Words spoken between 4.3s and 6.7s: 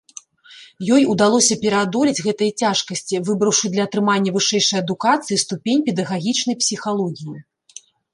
вышэйшай адукацыі ступень педагагічнай